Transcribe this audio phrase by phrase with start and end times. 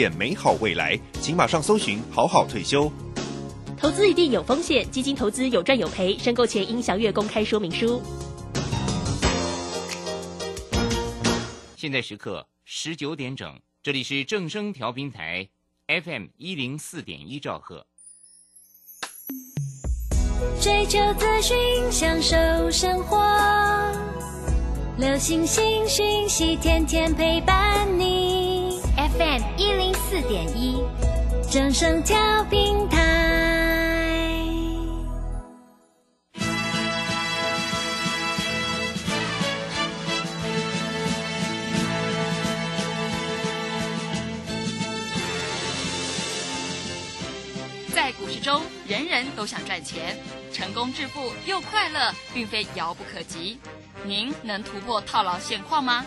[0.00, 2.90] 建美好未来，请马上搜寻“好好退休”。
[3.76, 8.00] 投资一定有风险，基金投资有赚有赔，申购前应详阅公开说明书。
[11.76, 15.46] 现在时刻十九点整，这里是正声调频台
[15.86, 17.86] FM 一零四点一兆赫。
[20.62, 21.58] 追求资讯，
[21.92, 23.18] 享受生活，
[24.96, 28.19] 流星星讯息，天天陪伴你。
[29.18, 30.82] FM 一零四点一，
[31.50, 32.98] 正声跳平台。
[47.92, 50.16] 在股市中，人人都想赚钱，
[50.52, 53.58] 成功致富又快乐，并非遥不可及。
[54.04, 56.06] 您能突破套牢现况吗？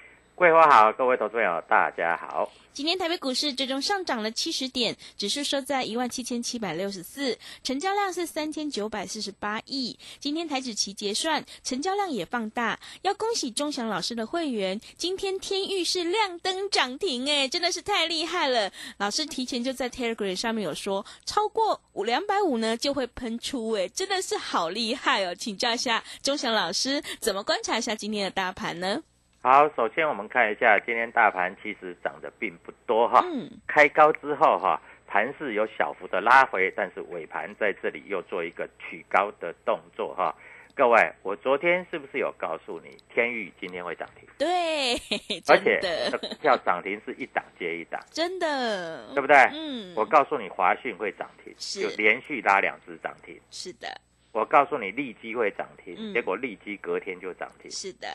[0.41, 2.51] 桂花好，各位投资朋友大家好。
[2.73, 9.95] 今天台北股市最终上涨了七十点，指数收在一万七千七百六十四，成交量是三千九百四十八亿。
[10.19, 12.79] 今天台指期结算，成交量也放大。
[13.03, 18.71] 要恭喜钟祥老师的会员，今天天域是亮灯涨停，哎，真的是太厉害了。
[18.97, 25.35] 老师提前就在 Telegram 上面有说，超过五两百五呢就会喷出，哎，真的是好厉害哦。
[25.35, 29.03] 请教一下钟祥老师，怎么观察一下今天的大盘呢？
[29.43, 40.35] 好，首先我们看一下今天大盘其实涨得并不多哈，嗯，开高之后哈，盘势有小幅的拉回，但是尾盘在这里又做一个取高的动作哈。
[40.75, 44.29] 各位，我昨天是不是有告诉你天域今天会涨停？
[44.37, 44.93] 对，
[45.49, 45.79] 而且
[46.39, 49.35] 票涨停是一档接一档，真的，对不对？
[49.53, 53.35] 嗯，我告诉你华讯会涨停，是就连续拉两只涨停。
[53.49, 53.89] 是的，
[54.33, 57.69] 我告诉你利基会涨停，嗯结果利基隔天就涨停。
[57.71, 58.07] 是的，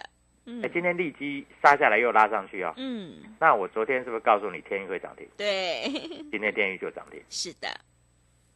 [0.46, 2.72] 嗯哎，今天利基杀下来又拉上去哦。
[2.76, 5.28] 嗯，那我昨天是不是告诉你天宇会涨停？
[5.36, 5.88] 对，
[6.30, 7.20] 今天天宇就涨停。
[7.28, 7.68] 是的，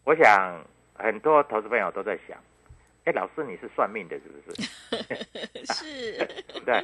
[0.04, 0.64] 我想
[0.94, 2.38] 很多投资朋友都在想，
[3.04, 4.62] 哎，老师你是算命的，是不是？
[5.74, 6.74] 是，对？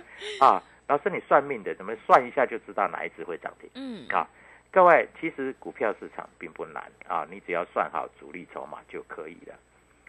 [0.40, 3.70] 啊，老师你算命的，怎么算一下就知道哪一只会涨停？
[3.74, 4.28] 嗯，啊，
[4.72, 9.54] 各位，其实股票市场并不难啊，你只要算好主力筹码就可以了。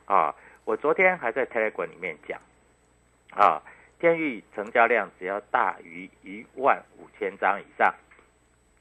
[0.05, 0.33] 啊，
[0.65, 2.41] 我昨天还在 Telegram 里面讲，
[3.31, 3.61] 啊，
[3.99, 7.93] 天域成交量只要大于一万五千张以上，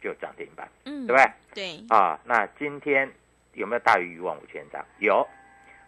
[0.01, 1.33] 就涨停板，嗯，对不对？
[1.55, 3.11] 对，啊，那今天
[3.55, 4.85] 有没有大于一万五千张？
[4.99, 5.27] 有。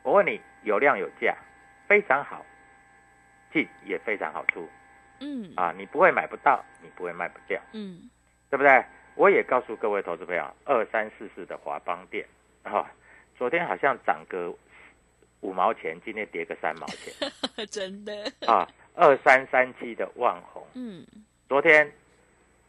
[0.02, 1.36] 我问你，有量有价，
[1.86, 2.46] 非常好，
[3.52, 4.66] 进也非常好出
[5.20, 5.74] 嗯，啊！
[5.76, 8.08] 你不会买不到，你不会卖不掉，嗯，
[8.48, 8.84] 对不对？
[9.16, 12.24] 我也告诉各位投资朋友，二三四四的华邦店
[12.62, 12.90] 啊，
[13.36, 14.54] 昨天好像涨个
[15.40, 17.30] 五毛钱，今天跌个三毛钱
[17.70, 18.12] 真的，
[18.46, 18.68] 啊。
[19.00, 21.06] 二三三七的万红，嗯，
[21.48, 21.88] 昨天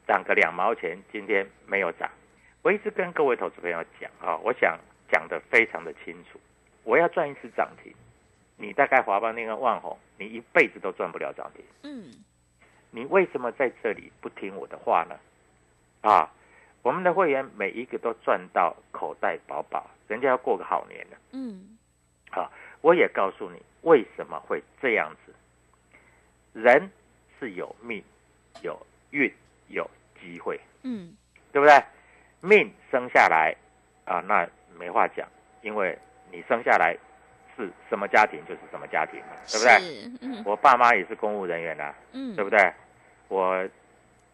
[0.07, 2.07] 涨个两毛钱，今天没有涨。
[2.61, 4.77] 我一直跟各位投资朋友讲啊，我想
[5.11, 6.39] 讲的非常的清楚。
[6.83, 7.91] 我要赚一次涨停，
[8.57, 11.65] 你大概华邦那个万红，你一辈子都赚不了涨停。
[11.81, 12.13] 嗯，
[12.91, 15.15] 你为什么在这里不听我的话呢？
[16.01, 16.31] 啊，
[16.83, 21.17] 我们的会员每一个都赚到口袋饱饱，人家要过个好年了。
[21.31, 21.75] 嗯，
[22.31, 22.49] 啊，
[22.81, 25.33] 我也告诉你为什么会这样子。
[26.53, 26.89] 人
[27.39, 28.03] 是有命、
[28.61, 28.79] 有
[29.11, 29.31] 运、
[29.67, 29.89] 有
[30.19, 31.15] 机会，嗯，
[31.51, 31.81] 对不对？
[32.41, 33.55] 命生下来
[34.05, 34.47] 啊，那
[34.77, 35.27] 没话讲，
[35.61, 35.97] 因为
[36.31, 36.97] 你生下来
[37.55, 40.27] 是什么家庭就是什么家庭，对不对？
[40.27, 42.71] 嗯，我爸妈也是公务人员啊，嗯，对不对？
[43.27, 43.67] 我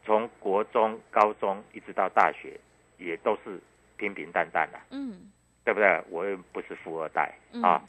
[0.06, 2.58] 从国中、高中一直到大学，
[2.98, 3.60] 也都是
[3.98, 5.32] 平平淡淡的、嗯，
[5.66, 6.02] 对不对？
[6.10, 7.82] 我又不是富二代嗯啊。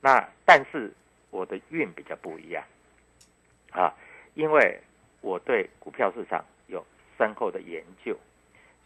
[0.00, 0.92] 那但是
[1.30, 2.62] 我的运比较不一样
[3.72, 3.92] 啊，
[4.34, 4.78] 因为
[5.22, 6.84] 我对股票市场有
[7.16, 8.16] 深厚的研究，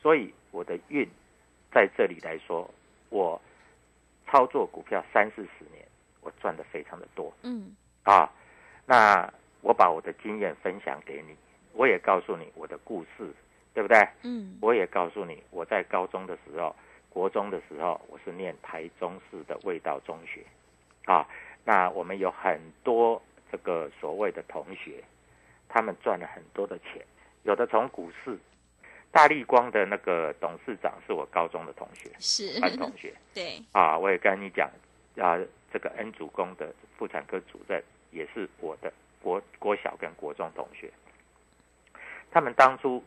[0.00, 1.08] 所以我的运
[1.72, 2.72] 在这里来说，
[3.10, 3.40] 我
[4.26, 5.84] 操作股票三四十年，
[6.20, 8.32] 我赚的非常的多嗯啊。
[8.86, 9.28] 那
[9.62, 11.34] 我把我的经验分享给你，
[11.72, 13.34] 我也告诉你我的故事，
[13.74, 14.06] 对不对？
[14.22, 16.76] 嗯我也告诉你，我在高中的时候、
[17.16, 20.44] 国中的时候，我是念台中市的味道中学，
[21.06, 21.26] 啊，
[21.64, 25.02] 那我们有很多这个所谓的同学，
[25.66, 27.02] 他们赚了很多的钱，
[27.44, 28.38] 有的从股市，
[29.10, 32.60] 大力光的那个董事长是我高中的同学，是。
[32.60, 33.14] 班同学。
[33.32, 33.62] 对。
[33.72, 34.70] 啊，我也跟你讲
[35.16, 35.40] 啊，
[35.72, 38.92] 这个恩主公的妇产科主任也是我的
[39.22, 40.92] 国国小跟国中同学，
[42.30, 43.02] 他们当初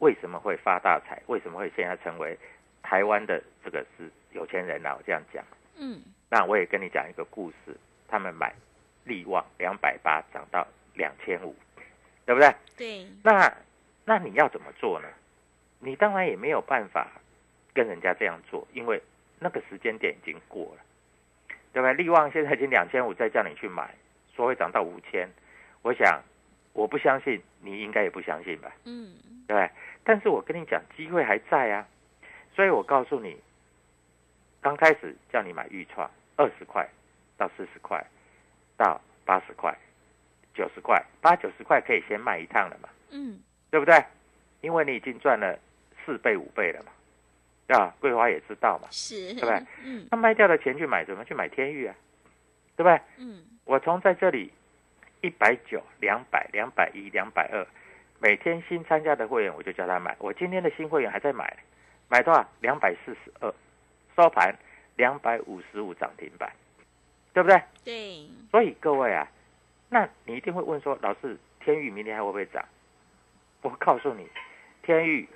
[0.00, 1.22] 为什么会发大财？
[1.28, 2.36] 为什么会现在成为
[2.86, 4.94] 台湾的这个是有钱人啊？
[4.96, 5.44] 我这样讲，
[5.76, 6.00] 嗯
[6.30, 8.54] 那我也跟你讲一个故事，他们买
[9.02, 11.52] 利旺两百八涨到两千五，
[12.24, 12.54] 对不对？
[12.76, 13.52] 对那
[14.04, 15.08] 那你要怎么做呢？
[15.80, 17.08] 你当然也没有办法
[17.74, 19.02] 跟人家这样做，因为
[19.40, 21.92] 那个时间点已经过了，对吧？
[21.92, 23.92] 利旺现在已经两千五，再叫你去买，
[24.36, 25.28] 说会涨到五千，
[25.82, 26.22] 我想
[26.72, 28.72] 我不相信，你应该也不相信吧？
[28.84, 29.12] 嗯
[29.48, 29.70] 对不对？
[30.04, 31.86] 但是我跟你讲，机会还在啊，
[32.56, 33.36] 所以我告诉你，
[34.62, 36.88] 刚开始叫你买预创，二十块
[37.36, 38.02] 到四十块，
[38.78, 39.76] 到八十块、
[40.54, 43.38] 九十块，八九十块可以先卖一趟了嘛，嗯
[43.70, 44.02] 对不对？
[44.62, 45.58] 因为你已经赚了
[46.04, 49.62] 四倍五倍了嘛，啊，桂花也知道嘛，是对不 对？
[49.84, 51.22] 嗯那卖掉的钱去买什么？
[51.26, 51.94] 去买天域啊，
[52.74, 52.98] 对不对？
[53.18, 54.50] 嗯我从在这里
[55.20, 57.66] 一百九、两百、两百一、两百二，
[58.18, 60.16] 每天新参加的会员我就叫他买。
[60.20, 61.54] 我今天的新会员还在买，
[62.08, 62.46] 买多少？
[62.60, 63.52] 两百四十二，
[64.16, 64.54] 收盘
[64.96, 66.52] 两百五十五涨停板，
[67.32, 67.62] 对不对？
[67.84, 69.26] 对所以各位啊，
[69.88, 72.64] 那你一定会问说，老师，天域明天还会不会涨？
[73.62, 74.28] 我告诉你，
[74.82, 75.28] 天域，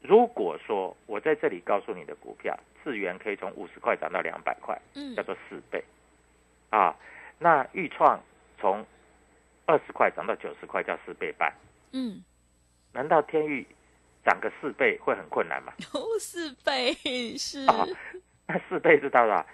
[0.00, 5.82] 如果说我在这里告诉你的股票，智源可以从五十块涨到两百块，嗯叫做四倍，
[6.70, 6.94] 啊，
[7.38, 8.20] 那豫创
[8.60, 8.86] 从
[9.66, 11.52] 二十块涨到九十块叫四倍半，
[11.92, 12.22] 嗯
[12.92, 13.66] 难道天域
[14.24, 15.72] 涨个四倍会很困难嘛？
[15.92, 16.94] 哦四倍
[17.36, 17.86] 是啊，
[18.46, 19.44] 那 四倍是多少？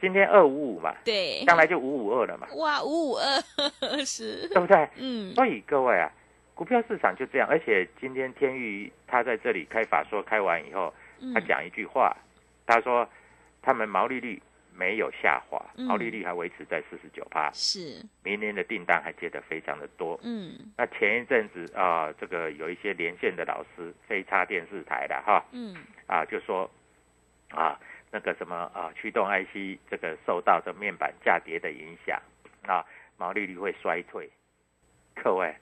[0.00, 4.88] 今天二五五嘛，对将来就五五二了嘛，哇五五二是对不对？
[4.96, 6.10] 嗯所以各位啊，
[6.54, 12.16] 股票市场就这样，而且今天天宇他在这里开法说开完以后，嗯他讲一句话，
[12.66, 13.06] 他说
[13.62, 14.40] 他们毛利率
[14.80, 15.86] 没有下滑，嗯。
[15.86, 18.02] 毛利率还维持在四十九趴，是。
[18.24, 20.18] 明年的订单还接得非常的多。
[20.22, 20.72] 嗯。
[20.78, 25.76] 那前一阵子啊、这个有一些连线的老师，非插电视台的哈嗯。
[26.06, 26.68] 啊，就说
[27.50, 27.78] 啊
[28.10, 32.18] 那个什么啊驱动 IC 这个受到这面板价跌的影响
[32.62, 32.82] 啊，
[33.18, 34.30] 毛利率会衰退。
[35.22, 35.54] 各位，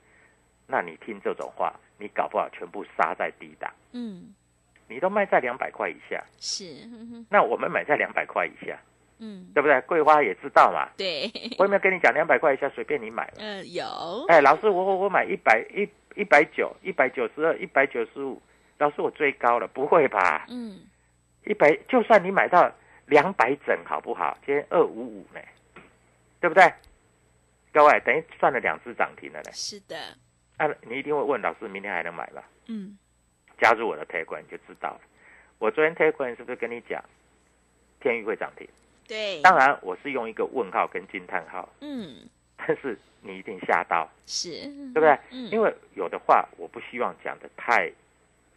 [0.68, 4.32] 那你听这种话，你搞不好全部杀在低档，嗯。
[4.90, 6.64] 你都卖在两百块以下，是
[7.28, 8.78] 那我们买在两百块以下，
[9.18, 9.80] 嗯对不对？
[9.82, 13.34] 桂花也知道嘛，对我有没有跟你讲两百块以下随便你买嘛？
[13.42, 13.84] 嗯有
[14.28, 18.40] 哎，老师，我我我买一百一一百九、一百九十二、一百九十五，
[18.78, 20.46] 老师我追高了，不会吧？
[20.48, 20.80] 嗯
[21.44, 22.70] 一百，就算你买到
[23.06, 24.36] 两百整，好不好？
[24.44, 25.40] 今天二五五呢，
[26.40, 26.70] 对不对？
[27.72, 29.50] 各位，等于算了两次涨停了呢。
[29.52, 29.96] 是的
[30.56, 32.42] 啊，你一定会问老师，明天还能买吗？
[32.66, 32.98] 嗯
[33.60, 35.00] 加入我的 Telegram 你就知道了。
[35.58, 37.02] 我昨天 Telegram 是不是跟你讲，
[38.00, 38.68] 天域会涨停？
[39.08, 45.18] 对当然，我是用一个问号跟惊叹号，嗯但是你一定吓到，是对对不对？
[45.30, 47.88] 嗯因为有的话我不希望讲的太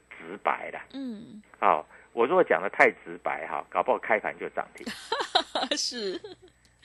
[0.10, 0.80] 直白了。
[0.94, 4.86] 嗯好、我如果讲的太直白哈，搞不好开盘就涨停。
[5.78, 6.20] 是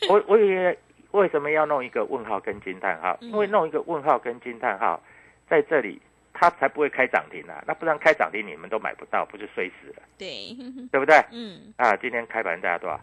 [0.09, 0.79] 我我也
[1.11, 3.19] 为什么要弄一个问号跟惊叹号？
[3.21, 5.03] 嗯因为弄一个问号跟惊叹号
[5.49, 6.01] 在这里，
[6.33, 7.65] 它才不会开涨停啊！
[7.67, 10.55] 那不然开涨停你们都买不到，不是睡死了，对
[10.93, 11.17] 对不对？
[11.33, 13.01] 嗯啊，今天开盘大家多少？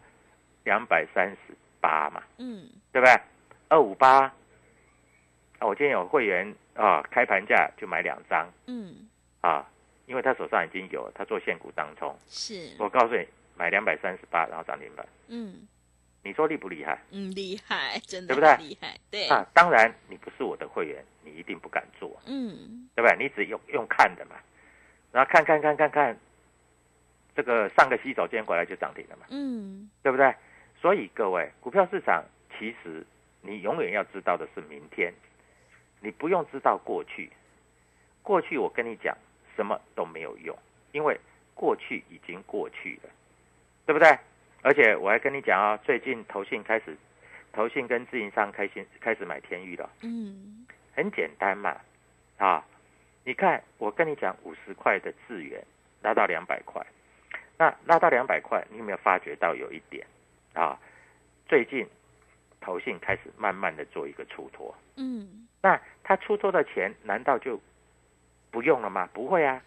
[0.64, 3.22] 两百三十八嘛，嗯对不对？
[3.70, 4.32] 二五八。
[5.60, 9.08] 啊，我今天有会员啊，开盘价就买两张嗯
[9.42, 9.66] 啊，
[10.08, 12.14] 因为他手上已经有，他做现股当冲。
[12.28, 15.68] 是我告诉你，买两百三十八，然后涨停板，嗯
[16.26, 17.00] 你说厉不厉害？
[17.12, 23.18] 嗯厉害真的对不对厉害对啊，当然你不是我的会员，你一定不敢做，嗯对不对？
[23.18, 24.36] 你只用用看的嘛，
[25.12, 26.18] 然后看看看看看，
[27.36, 30.34] 这个上个洗手间回来就涨停了嘛，嗯对不对？
[30.84, 32.26] 所以各位，股票市场
[32.60, 33.06] 其实
[33.40, 35.14] 你永远要知道的是明天，
[36.02, 37.32] 你不用知道过去。
[38.22, 39.18] 过去我跟你讲
[39.56, 40.54] 什么都没有用，
[40.92, 41.18] 因为
[41.54, 43.10] 过去已经过去了，
[43.86, 44.20] 对不对？
[44.62, 46.98] 而且我还跟你讲啊、最近投信开始，
[47.54, 51.80] 投信跟自营商开心开始买天域了，嗯很简单嘛。
[52.38, 52.62] 啊，
[53.24, 55.64] 你看我跟你讲五十块的资源
[56.02, 56.86] 拉到两百块，
[57.58, 60.06] 那拉到两百块，你有没有发觉到有一点
[60.54, 60.80] 啊？
[61.46, 61.86] 最近
[62.62, 67.60] 投信开始慢慢的做一个出脱，嗯，那他出脱的钱难道就
[68.50, 69.08] 不用了吗？
[69.14, 69.62] 不会啊，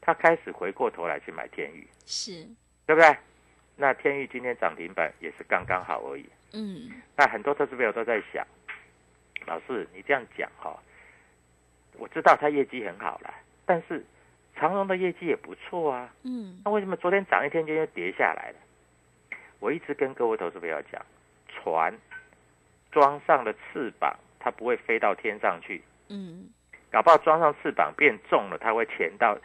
[0.00, 2.44] 他开始回过头来去买天宇，是，
[2.86, 3.16] 对不对？
[3.76, 6.28] 那天宇今天涨停板也是刚刚好而已。
[6.52, 8.46] 嗯，那很多投资朋友都在想，
[9.46, 10.78] 老师你这样讲哈、
[11.94, 13.34] 我知道他业绩很好了，
[13.64, 14.04] 但是
[14.54, 18.58] 长荣的业绩也不错啊，嗯，那为什么昨天涨一天，就又跌下来了？
[19.62, 21.00] 我一直跟各位投资朋友讲，
[21.46, 21.96] 船
[22.90, 26.50] 装上了翅膀，它不会飞到天上去，嗯，
[26.90, 29.38] 搞不好装上翅膀变重了，它会潜到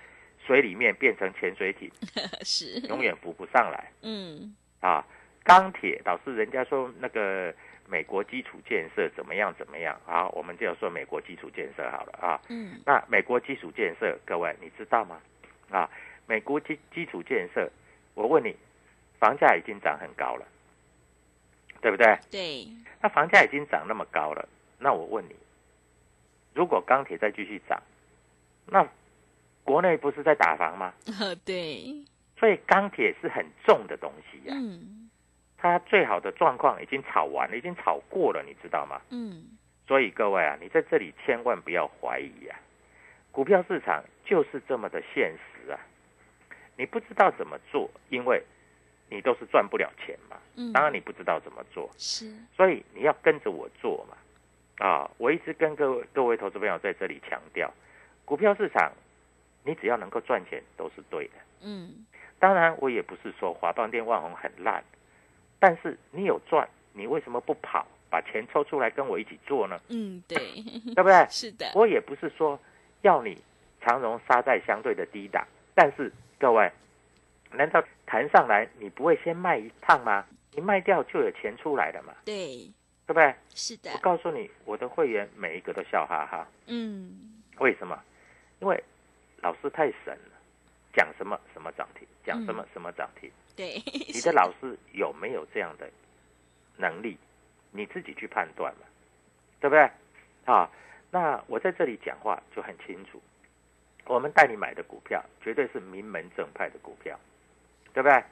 [0.44, 1.92] 水里面变成潜水艇，
[2.42, 5.06] 是，永远浮不上来嗯，啊。
[5.44, 7.54] 钢铁，老是人家说那个
[7.88, 12.42] 美国基础建设怎么样怎么样啊，我们就说美国基础建设好了啊。
[12.50, 15.22] 嗯，那美国基础建设，各位你知道吗？
[15.70, 15.88] 啊，
[16.26, 17.70] 美国基基础建设，
[18.14, 18.54] 我问你，
[19.20, 20.46] 房价已经涨很高了，
[21.82, 22.18] 对不对？
[22.30, 22.68] 对，
[23.02, 24.48] 那房价已经涨那么高了，
[24.80, 25.36] 那我问你，
[26.54, 27.82] 如果钢铁再继续涨，
[28.66, 28.88] 那
[29.64, 30.94] 国内不是在打房吗？
[31.20, 32.04] 呃， 对，
[32.40, 35.10] 所以钢铁是很重的东西呀、嗯，
[35.58, 39.02] 它最好的状况已经炒完了，已经炒过了，你知道吗？
[39.10, 39.58] 嗯，
[39.88, 42.60] 所以各位啊，你在这里千万不要怀疑啊，
[43.32, 45.80] 股票市场就是这么的现实啊。
[46.80, 48.44] 你不知道怎么做，因为
[49.10, 50.38] 你都是赚不了钱嘛。
[50.56, 54.18] 嗯，当然你不知道怎么做，是，所以你要跟着我做嘛。
[54.86, 57.72] 啊，我一直跟各位各位投资朋友在这里强调，
[58.26, 58.92] 股票市场
[59.64, 61.34] 你只要能够赚钱都是对的。
[61.62, 62.06] 嗯，
[62.38, 64.84] 当然，我也不是说华邦电、万宏很烂，
[65.60, 69.82] 但是你有赚，你为什么不跑，把钱抽出来跟我一起做呢？
[69.90, 70.38] 嗯，对，
[70.94, 71.26] 对不对？
[71.30, 72.60] 是的，我也不是说
[73.02, 73.42] 要你
[73.82, 76.72] 长荣杀在相对的低档，但是各位，
[77.52, 80.26] 难道谈上来你不会先卖一趟吗？
[80.54, 82.58] 你卖掉就有钱出来了嘛，对，
[83.06, 83.36] 对不对？
[83.54, 88.02] 是的我，告诉你，我的会员每一个都笑哈哈，嗯，为什么？
[88.60, 88.84] 因为
[89.42, 90.32] 老师太神了，
[90.96, 93.30] 讲什么什么涨停，讲什么什么涨停。
[93.56, 95.88] 对，你你的老师有没有这样的
[96.78, 97.18] 能力？
[97.72, 98.88] 你自己去判断嘛，
[99.60, 99.92] 对不对？
[100.46, 100.72] 啊，
[101.12, 103.22] 那我在这里讲话就很清楚，
[104.06, 107.20] 我们带你买的股票绝对是名门正派的股票，
[107.98, 108.24] 对不对？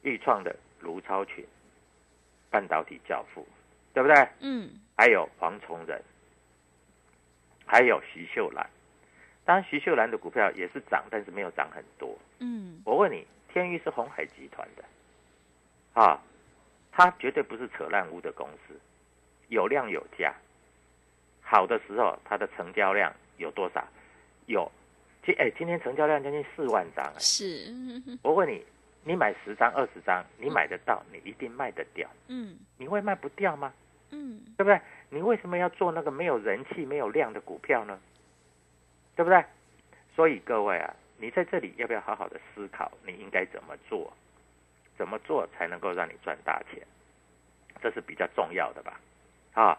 [0.00, 1.44] 豫创的卢超群，
[2.48, 3.46] 半导体教父，
[3.92, 4.26] 对不对？
[4.40, 6.02] 嗯，还有黄崇仁，
[7.66, 8.66] 还有徐秀兰。
[9.44, 12.16] 当然，徐秀兰的股票也是涨，但是没有涨很多。
[12.38, 14.84] 嗯，我问你，天域是红海集团的，
[15.92, 16.18] 啊，
[16.90, 18.74] 它绝对不是扯烂屋的公司，
[19.48, 20.32] 有量有价。
[21.42, 23.86] 好的时候，它的成交量有多少？
[24.46, 24.72] 有，
[25.22, 27.18] 今哎，今天成交量将近四万张哎。
[27.18, 27.70] 是，
[28.22, 28.64] 我问你，
[29.04, 33.72] 你买十张、二十张，你买得到，你一定卖得掉，嗯你会卖不掉吗？
[34.10, 34.80] 嗯，对不对？
[35.10, 37.98] 你为什么要做那个没有人气、没有量的股票呢？
[39.16, 39.44] 对不对？
[40.14, 44.12] 所以各位啊，你在这里要不要好好的思考，你应该怎么做？
[44.96, 46.82] 怎么做才能够让你赚大钱？
[47.80, 49.00] 这是比较重要的吧？
[49.54, 49.78] 啊，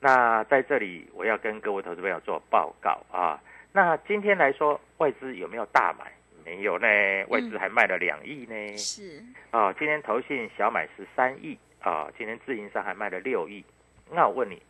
[0.00, 3.42] 那在这里我要跟各位投资朋友做报告啊。
[3.72, 6.12] 那今天来说，外资有没有大买？
[6.44, 6.86] 没有呢，
[7.28, 8.76] 外资还卖了两亿呢。
[8.76, 13.64] 是，啊，今天投信小买十三亿啊，今天自营商还卖了六亿。
[14.10, 14.62] 那我问你，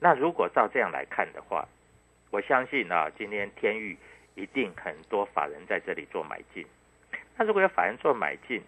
[0.00, 1.66] 那如果照这样来看的话，
[2.30, 3.96] 我相信啊，今天天域
[4.34, 6.66] 一定很多法人在这里做买进。
[7.36, 8.62] 那如果有法人做买进，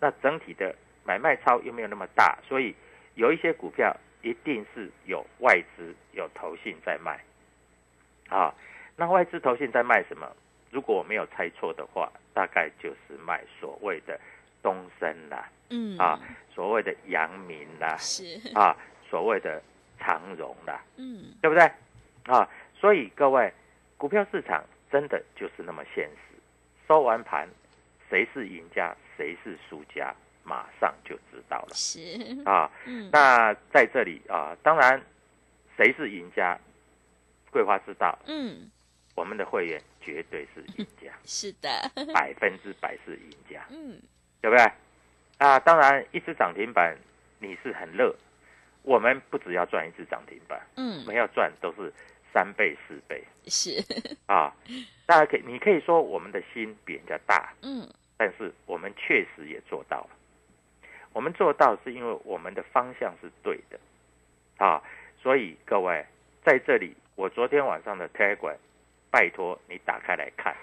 [0.00, 2.74] 那整体的买卖超又没有那么大，所以
[3.14, 7.20] 有一些股票一定是有外资有投信在卖。
[8.28, 8.52] 啊，
[8.96, 10.30] 那外资投信在卖什么？
[10.70, 14.18] 如果我没有猜错的话，大概就是卖所谓的
[14.62, 15.96] 东升啦，嗯。
[15.98, 16.20] 啊，
[16.54, 18.76] 所谓的阳明啦，是，啊，
[19.08, 19.62] 所谓的
[19.98, 21.34] 长荣啦，嗯。
[21.40, 21.64] 对不对？
[22.24, 23.52] 啊，所以各位，
[23.96, 26.38] 股票市场真的就是那么现实，
[26.88, 27.48] 收完盘，
[28.10, 31.74] 谁是赢家，谁是输家，马上就知道了。
[31.74, 32.00] 是，
[32.44, 32.70] 啊。
[32.84, 33.08] 嗯。
[33.12, 35.00] 那在这里啊，当然，
[35.76, 36.58] 谁是赢家，
[37.50, 38.70] 桂花知道，嗯，
[39.14, 41.68] 我们的会员绝对是赢家， 是的，
[42.14, 44.00] 百分之百是赢家，嗯。
[44.40, 44.64] 对不对？
[45.38, 46.96] 啊，当然，一只涨停板
[47.40, 48.14] 你是很乐，
[48.82, 51.00] 我们不只要赚一只涨停板，嗯。
[51.00, 51.92] 我们要赚都是
[52.32, 53.24] 三倍、四倍。
[53.48, 53.82] 是，
[54.26, 54.54] 啊。
[55.04, 57.88] 大家可以，你可以说我们的心比人家大，嗯。
[58.16, 60.10] 但是我们确实也做到了。
[61.12, 63.78] 我们做到是因为我们的方向是对的。
[64.58, 64.80] 啊，
[65.20, 66.06] 所以各位
[66.44, 68.56] 在这里，我昨天晚上的 Telegram
[69.10, 70.54] 拜托你打开来看。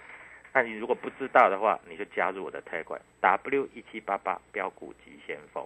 [0.54, 5.66] 那你如果不知道的话，你就加入我的推广 W 一七八八标股急先锋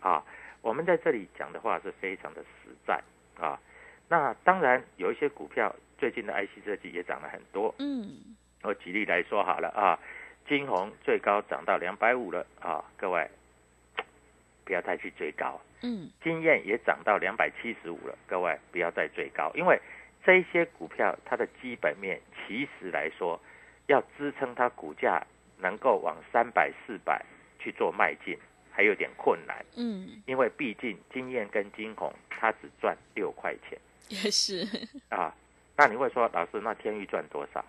[0.00, 0.22] 啊。
[0.60, 3.00] 我们在这里讲的话是非常的实在
[3.38, 3.58] 啊。
[4.08, 7.74] 那当然有一些股票最近的 IC 设计也涨了很多。
[7.78, 9.98] 嗯，我举例来说好了啊，
[10.46, 13.28] 金红最高涨到两百五了啊，各位
[14.64, 15.60] 不要再去追高。
[15.82, 19.80] 嗯，经验也涨到两百七十五了，各位不要再追高，因为
[20.26, 23.40] 这些股票它的基本面其实来说，
[23.86, 25.24] 要支撑它股价
[25.58, 27.24] 能够往三百四百
[27.60, 28.36] 去做迈进，
[28.72, 29.64] 还有点困难。
[29.76, 33.78] 嗯，因为毕竟经验跟金红它只赚六块钱
[34.08, 34.66] 也是，
[35.10, 35.32] 啊，
[35.76, 37.64] 那你会说老师那天域赚多少？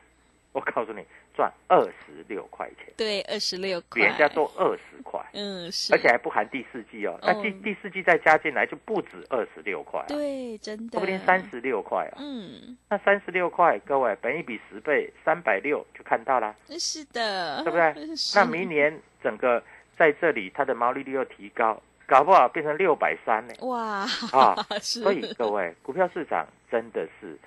[0.52, 1.06] 我告诉你，
[1.38, 5.24] 赚二十六块钱，对，二十六块，比人家多二十块。
[5.34, 12.17] 嗯，是，而且还不含第四季哦，那第哦第四季再加进来就不止二十六块、啊，对，真的，说不定三十六块啊。
[12.20, 17.94] 嗯，那三十六块，各位本一比十倍，三百六就看到了，是的，对不对？
[18.34, 19.63] 那明年整个
[19.96, 23.53] 在这里它的毛利率又提高，搞不好变成六百三呢。
[23.62, 27.38] 哇啊 是，所以各位，股票市场真的是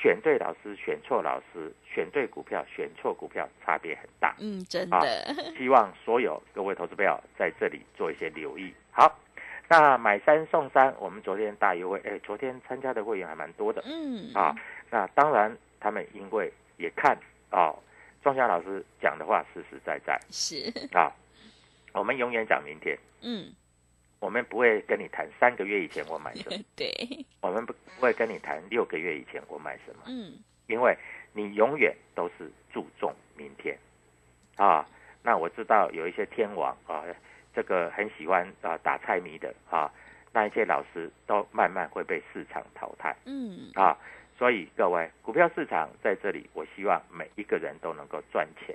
[0.00, 4.34] 选对老师、选错老师、选对股票、选错股票，差别很大。
[4.38, 8.72] 嗯，真啊的，希望所有各位投资朋友在这里做一些留意。
[8.90, 9.18] 好，
[9.68, 14.56] 那买三送三，我们昨天大优惠，哎，昨天参加的会员还蛮多的嗯，啊。
[14.88, 17.14] 那当然，他们因为也看
[17.50, 17.78] 哦，
[18.22, 21.12] 庄祥老师讲的话实实在在是，啊。
[21.92, 23.52] 我们永远讲明天，嗯，
[24.20, 26.92] 我们不会跟你谈三个月以前我买什么， 对，
[27.40, 30.34] 我们不不会跟你谈六个月以前我买什么，嗯，
[30.66, 30.96] 因为
[31.32, 33.76] 你永远都是注重明天
[34.56, 34.86] 啊。
[35.22, 37.04] 那我知道有一些天王啊，
[37.54, 39.90] 这个很喜欢啊打猜迷的啊，
[40.32, 43.96] 那一些老师都慢慢会被市场淘汰嗯，啊。
[44.38, 48.74] 所以各位，股票市场在这里，我希望每一个人都能够赚钱。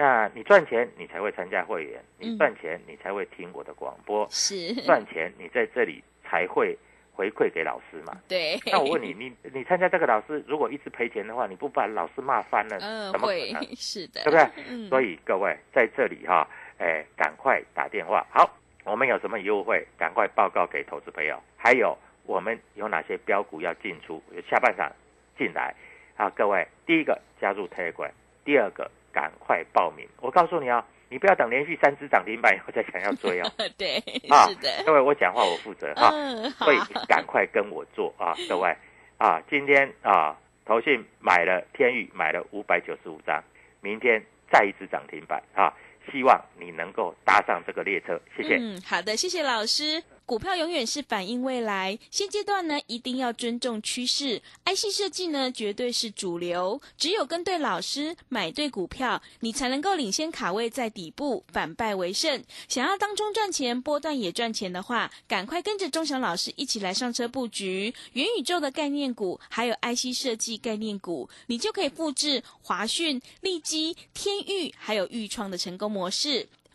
[0.00, 6.74] 那你赚钱，你才会参加会员；你嗯赚钱，你才会听我的广播；是，赚钱，你在这里才会
[7.12, 8.18] 回馈给老师嘛。
[8.26, 13.62] 对，那我问你，你你参加这个老师，如果一直赔钱的话，你不把老师骂翻了，嗯，怎么可能？
[13.76, 14.48] 是的，对不对？
[14.70, 18.26] 嗯，所以各位在这里哈，哎，赶快打电话。
[18.30, 18.50] 好，
[18.84, 21.38] 我们有什么优惠，赶快报告给投资朋友。
[21.58, 24.90] 还有我们有哪些标股要进出，下半场
[25.36, 25.74] 进来
[26.16, 26.30] 啊？
[26.30, 28.10] 各位，第一个加入 Telegram，
[28.46, 30.06] 第二个赶快报名。
[30.20, 33.50] 我告诉你啊，你不要等连续三只涨停板以后再想要追哦。
[33.76, 33.96] 对，
[34.28, 36.10] 啊是的，各位，我讲话我负责哈。
[36.12, 38.74] 嗯，所以赶快跟我做啊， 各位
[39.18, 43.42] 啊，今天啊，投信买了天宇买了五百九十五张，
[43.80, 45.72] 明天再一次涨停板啊，
[46.10, 48.56] 希望你能够搭上这个列车，谢谢。
[48.60, 50.02] 嗯，好的，谢谢老师。
[50.30, 56.80] 股票永远是反映未来，现阶段呢一定要尊重趋势，IC 设计呢绝对是主流。
[56.96, 62.44] 只有跟对老师，买对股票，你才能够领先卡位在底部，反败为胜。
[62.68, 76.46] 想要当中赚钱，波段也赚钱的话，赶快跟着钟祥老师一起来上车布局元宇宙的概念股，还有 IC 设计概念股，你就可以复制华讯、利基、天域还有豫创的成功模式。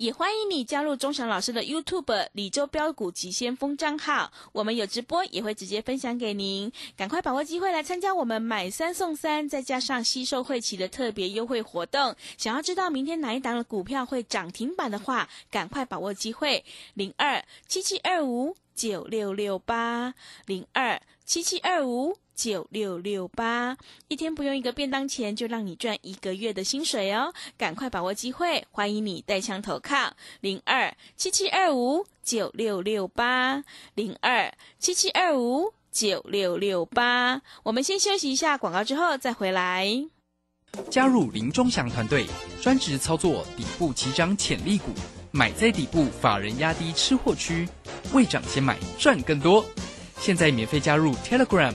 [0.00, 12.16] 也欢迎你加入钟祥老师的 YouTube 李周标股急先锋账号，我们有直播也会直接分享给您，赶快把握机会来参加我们买三送三，再加上吸收会期的特别优惠活动。
[12.38, 20.14] 想要知道明天哪一档的股票会涨停板的话，赶快把握机会，零二七七二五九六六八
[20.46, 22.16] 零二七七二五。
[22.40, 23.76] 九六六八，
[24.08, 27.34] 一天不用一个便当钱，就让你赚一个月的薪水哦！
[27.58, 33.62] 赶快把握机会，欢迎你带枪投靠零二七七二五九六六八
[33.94, 37.42] 零二七七二五九六六八。
[37.62, 40.06] 我们先休息一下广告，之后再回来。
[40.90, 42.24] 加入林忠祥团队，
[42.62, 44.92] 专职操作底部起涨潜力股，
[45.30, 47.68] 买在底部，法人压低吃货区，
[48.14, 49.62] 未涨先买赚更多。
[50.18, 51.74] 现在免费加入 Telegram。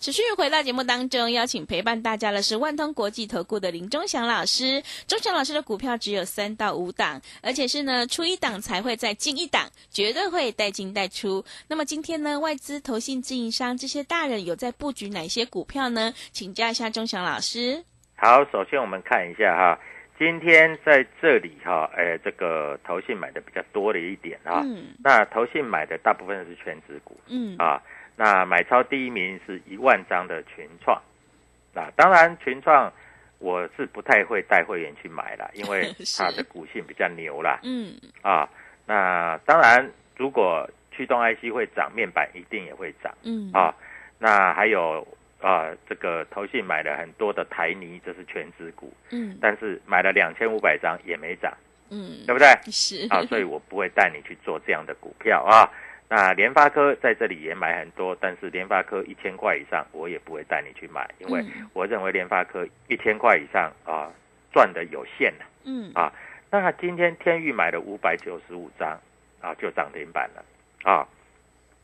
[0.00, 4.80] 持续回到节目当中，邀请陪伴大家的是万通国际投顾的林忠祥老师。
[5.08, 11.44] 忠祥老师的股票只有三到五档，而且是呢出一档才会再进一档，绝对会带进带出。
[11.66, 16.14] 那么今天呢，外资、投信、自营商这些大人有在布局哪些股票呢？
[16.30, 17.82] 请教一下忠祥老师。
[18.14, 19.78] 好，首先我们看一下哈，
[20.16, 24.62] 今天在这里哈，哎，这个投信买的比较多的一点啊。
[24.64, 27.82] 嗯那投信买的大部分是全指股嗯啊。
[28.20, 31.00] 那买超第一名是一万张的群创，
[31.72, 32.92] 那当然群创
[33.38, 38.48] 我是不太会带会员去买了，因为 它的股性比较牛啦嗯啊。
[38.84, 43.72] 那当然，如果驱动 IC 会涨，面板一定也会涨嗯啊。
[44.18, 45.06] 那还有
[45.40, 51.56] 啊，这个投信买了很多的台泥，这是全指股，嗯但是买了两千五百张也没涨，
[51.90, 52.48] 嗯对不对？
[52.72, 55.70] 是啊，所以我不会带你去做这样的股票啊。
[56.10, 64.10] 那联发科在这里也买很多，但是联发科一千块以上，我也不会带你去买，因为嗯我认为联发科一千块以上啊，
[64.50, 66.12] 赚的有限了嗯啊。
[66.50, 68.98] 那今天天域买了五百九十五张
[69.42, 70.42] 啊，就涨停板了
[70.82, 71.06] 啊。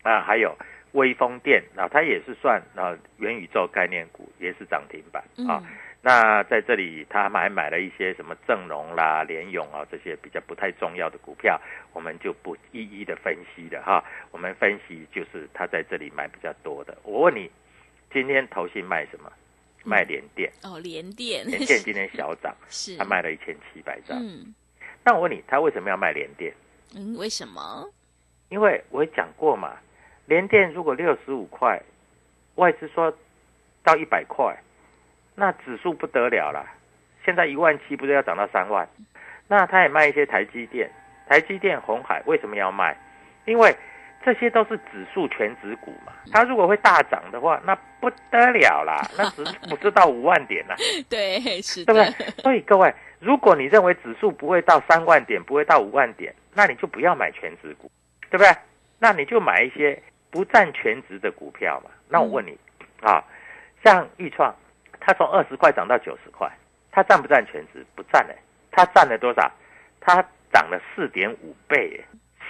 [0.03, 0.57] 那，还有
[0.93, 5.63] 微风电啊，它也是算啊元宇宙概念股，也是涨停板啊。
[5.63, 5.67] 嗯
[6.05, 11.59] 那在这里，他还买了一些什么正荣啦、联勇啊这些比较不太重要的股票，
[11.95, 14.05] 我们就不一一的分析了哈。
[14.31, 16.95] 我们分析就是他在这里买比较多的。
[17.05, 17.51] 我问你，
[18.13, 19.33] 今天投信卖什么？
[19.83, 24.19] 卖联电，哦连电联电今天小涨， 是他卖了一千七百张。
[24.21, 24.55] 嗯
[25.03, 26.53] 那我问你，他为什么要卖联电？
[26.95, 27.87] 嗯为什么
[28.51, 29.77] 因为我也讲过嘛，
[30.27, 31.81] 联电如果六十五块，
[32.57, 33.11] 外资说
[33.83, 34.55] 到一百块，
[35.35, 36.65] 那指数不得了了。
[37.25, 38.87] 现在一万七不是要涨到三万？
[39.49, 40.91] 那他也卖一些台积电，
[41.29, 42.97] 台积电、红海为什么要卖？
[43.47, 43.75] 因为
[44.25, 50.75] 这些都是指数全指股嘛，它如果会大涨的话，那不得了啦，那指数不是到五万点啦，
[51.11, 52.27] 对是对不对？
[52.43, 57.91] 所以各位，如果你认为指数不会到三万点，不会到五万点，那你就不要买全指股，
[58.31, 58.49] 对不对？
[58.99, 61.91] 那你就买一些不占全值的股票嘛。
[62.09, 62.57] 那我问你，
[63.03, 63.23] 啊，
[63.85, 64.55] 像豫创，
[65.07, 66.51] 它从二十块涨到九十块，
[66.91, 67.85] 它占不占全值？
[67.95, 68.35] 不占嘞，
[68.71, 69.53] 它占了多少？
[70.01, 70.15] 它
[70.51, 72.05] 涨了四点五倍耶，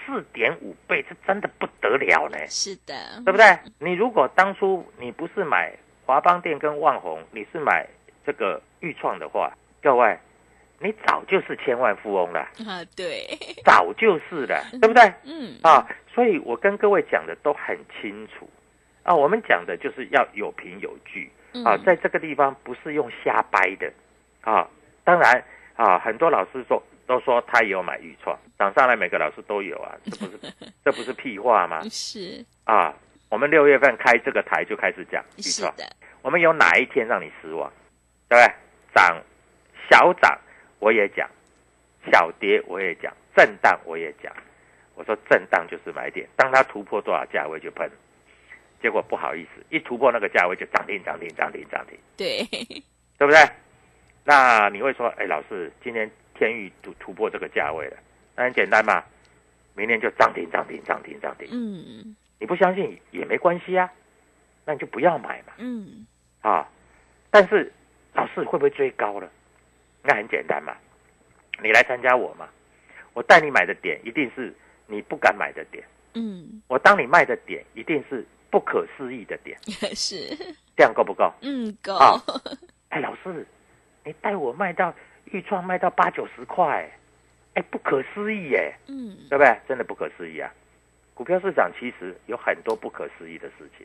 [0.07, 2.39] 四点五倍，这真的不得了呢。
[2.47, 3.59] 是的对不对？
[3.81, 5.73] 你如果当初你不是买
[6.07, 7.85] 华邦电跟万宏，你是买
[8.25, 10.17] 这个豫创的话，各位，
[10.79, 13.27] 你早就是千万富翁了，啊对
[13.65, 15.13] 早就是了，对不对？
[15.25, 18.49] 嗯啊，所以我跟各位讲的都很清楚
[19.03, 21.31] 啊，我们讲的就是要有凭有据
[21.63, 23.93] 啊，嗯在这个地方不是用瞎掰的
[24.41, 24.69] 啊。
[25.05, 25.45] 当然
[25.77, 30.39] 啊，很多老师说都说他也有买豫创，涨上来每个老师都有啊，这不是
[30.85, 31.83] 这不是屁话吗？
[31.91, 32.95] 是啊，
[33.29, 35.73] 我们六月份开这个台就开始讲预创，
[36.23, 37.71] 我们有哪一天让你失望？
[38.29, 38.55] 对不对？
[38.95, 39.23] 涨
[39.91, 40.39] 小涨
[40.79, 41.29] 我也讲，
[42.11, 44.33] 小跌我也讲，震荡我也讲。
[44.95, 47.91] 我说震荡就是买点，当它突破多少价位就喷，
[48.85, 52.45] 结果不好意思，一突破那个价位就涨停涨停涨停涨停，对
[53.17, 53.41] 对不对？
[54.25, 57.97] 那你会说，哎，老师，今天天域突突破这个价位了，
[58.37, 59.03] 那很简单嘛，
[59.75, 61.49] 明天就涨停涨停涨停涨停。
[61.51, 63.91] 嗯你不相信也没关系啊，
[64.67, 66.07] 那你就不要买嘛嗯
[66.43, 66.69] 啊。
[67.31, 67.73] 但是
[68.13, 69.31] 老师会不会追高了？
[70.03, 70.77] 那很简单嘛，
[71.63, 72.47] 你来参加我嘛，
[73.15, 74.55] 我带你买的点一定是
[74.87, 78.23] 你不敢买的点，嗯我当你卖的点一定是
[78.55, 79.59] 不可思议的点，
[79.97, 80.15] 是
[80.77, 81.29] 这样够不够？
[81.41, 82.15] 嗯够啊
[82.89, 83.45] 哎，老师，
[84.05, 86.89] 你带我卖到豫创卖到八九十块，
[87.55, 89.59] 哎，不可思议耶，嗯对不对？
[89.67, 90.49] 真的不可思议啊！
[91.15, 93.85] 股票市场其实有很多不可思议的事情。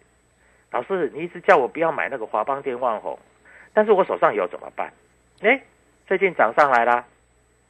[0.69, 3.17] 老师，你一直叫我不要买那个华邦电万红，
[3.73, 4.93] 但是我手上有怎么办？
[5.41, 5.60] 哎，
[6.05, 7.03] 最近涨上来啦，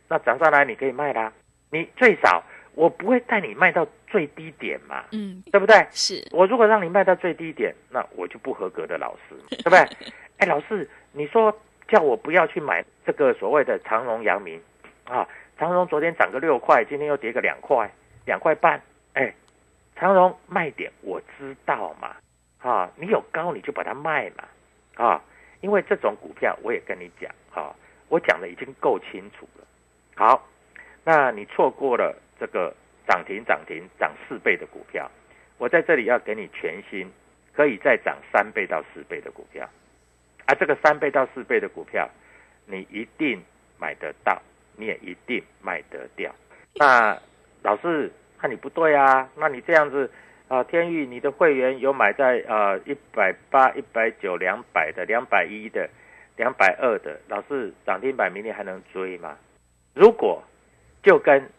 [0.10, 1.32] 那涨上来你可以卖啦。
[1.72, 2.44] 你最少
[2.76, 5.86] 我不会带你卖到最低点嘛，嗯对不对？
[5.92, 9.80] 是我如果让你卖到最低点，那我就不合格的老师， 对不对？
[10.38, 11.54] 哎，老师，你说
[11.88, 14.62] 叫我不要去买这个所谓的长荣、阳明
[15.06, 15.28] 啊，
[15.58, 17.90] 长荣昨天涨个六块，今天又跌个两块，
[18.26, 18.82] 两块半，
[19.14, 19.34] 哎，
[19.96, 22.16] 长荣卖点我知道嘛，
[22.60, 24.44] 啊，你有高你就把它卖嘛，
[24.96, 25.22] 啊，
[25.62, 27.76] 因为这种股票我也跟你讲啊，
[28.08, 29.66] 我讲的已经够清楚了。
[30.16, 30.48] 好，
[31.04, 32.74] 那你错过了这个
[33.08, 35.10] 涨停涨停涨四倍的股票，
[35.58, 37.12] 我在这里要给你全新
[37.54, 39.68] 可以再涨三倍到四倍的股票，
[40.46, 42.10] 啊，这个三倍到四倍的股票，
[42.66, 43.42] 你一定
[43.78, 44.42] 买得到，
[44.78, 46.34] 你也一定卖得掉。
[46.76, 47.18] 那
[47.62, 50.10] 老师，那你不对啊，那你这样子，
[50.48, 55.90] 啊，天宇你的会员有买在呃一百八、一百九、两百的、两百一的、
[56.38, 59.38] 两百二的，老师涨停板明天还能追吗？
[59.94, 60.42] 如果
[61.04, 61.50] 就跟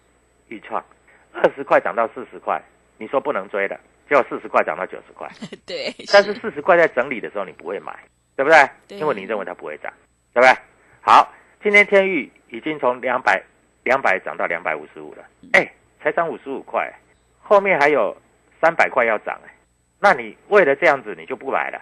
[0.51, 0.85] 豫创
[1.33, 2.61] 二十块涨到四十块，
[2.99, 5.27] 你说不能追的，结果四十块涨到九十块，
[5.65, 6.35] 对，但是。
[6.35, 7.97] 四十块在整理的时候你不会买，
[8.37, 8.69] 对不对？
[8.89, 8.99] 对。
[8.99, 9.93] 因为你认为它不会涨，
[10.35, 10.55] 对不对？
[11.01, 11.33] 好，
[11.63, 13.43] 今天天域已经从两百
[13.85, 16.93] 两百涨到两百五十五了，哎，才涨五十五块，
[17.41, 18.17] 后面还有
[18.61, 19.55] 三百块要涨哎，
[19.99, 21.81] 那你为了这样子你就不买了，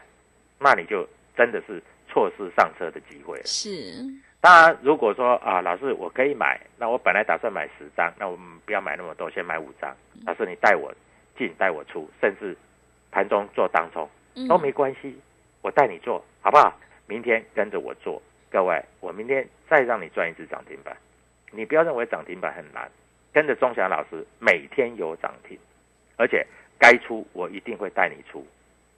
[0.58, 3.44] 那你就真的是错失上车的机会了。
[3.44, 4.04] 是，
[4.40, 9.94] 当然，如果说啊，老师我可以买，那我本来打算买十张，那我们不要买那么多，先买五张。
[10.24, 10.94] 老师你带我
[11.36, 12.56] 进，带我出，甚至
[13.10, 15.18] 盘中做当中嗯都没关系，
[15.60, 16.72] 我带你做好不好？
[17.06, 20.96] 明天跟着我做，各位，我明天再让你赚一次涨停板。
[21.50, 22.88] 你不要认为涨停板很难，
[23.32, 25.58] 跟着钟祥老师每天有涨停，
[26.16, 26.46] 而且
[26.78, 28.46] 该出我一定会带你出，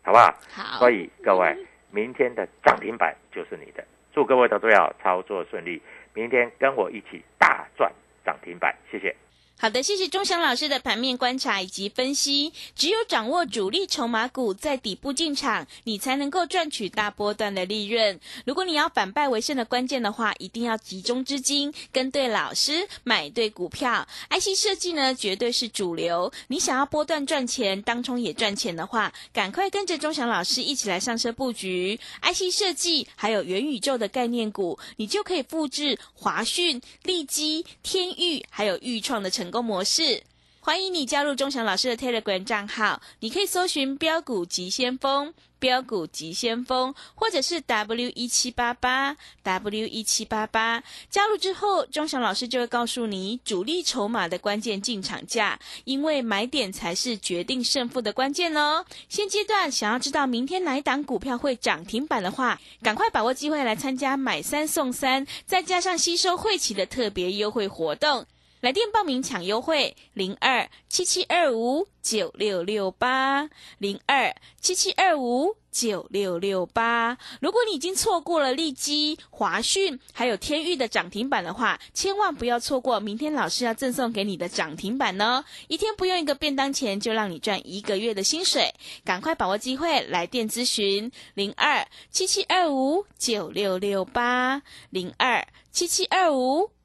[0.03, 0.35] 好不好？
[0.51, 1.57] 好，所以各位，
[1.91, 3.83] 明天的涨停板就是你的。
[4.13, 5.81] 祝各位投资者操作顺利，
[6.15, 7.93] 明天跟我一起大赚
[8.25, 9.15] 涨停板，谢谢。
[9.63, 12.51] 好的，谢谢钟祥老师的盘面观察以及分析。
[12.75, 18.19] 只有掌握主力筹码股在底部进场，你才能够赚取大波段的利润。
[18.47, 24.09] 如果你要反败为胜的关键的话，一定要集中资金，跟对老师，买对股票。
[24.31, 26.33] IC 设计呢，绝对是主流。
[26.47, 40.23] 你想要波段赚钱，当冲也赚钱的话，赶快跟着钟祥老师一起来上车布局 IC 设计，还有元宇宙的概念股，你就可以复制华讯、利基、天域还有豫创的成功模式。
[40.63, 50.85] 欢迎你加入钟祥老师的 Telegram 账号，你可以搜寻“标股急先锋”、“标股急先锋”，或者是 W 一七八八 W 一七八八。
[51.09, 58.85] 加入之后，钟祥老师就会告诉你主力筹码的关键进场价，因为买点才是决定胜负的关键哦。
[59.09, 68.27] 现阶段想要知道明天哪一档股票会涨停板的话，赶快把握机会来参加买三送三，再加上吸收会期的特别优惠活动。
[68.61, 77.17] 来电报名抢优惠，零二七七二五九六六八，零二七七二五九六六八。
[77.41, 85.43] 如果你已经错过了利基、华讯还有天域的涨停板的话，千万不要错过明天老师要赠送给你的涨停板哦！
[85.69, 88.75] 一天不用一个便当钱，就让你赚一个月的薪水，
[89.07, 96.71] 赶快把握机会来电咨询零二七七二五九六六八，零二七七二五。